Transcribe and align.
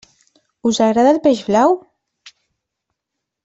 Us 0.69 0.79
agrada 0.85 1.11
el 1.17 1.21
peix 1.27 1.43
blau? 1.51 1.77